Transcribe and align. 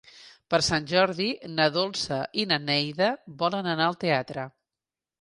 Per 0.53 0.59
Sant 0.67 0.87
Jordi 0.91 1.27
na 1.59 1.69
Dolça 1.77 2.19
i 2.45 2.49
na 2.55 2.61
Neida 2.65 3.13
volen 3.45 3.73
anar 3.77 3.91
al 3.93 4.03
teatre. 4.09 4.53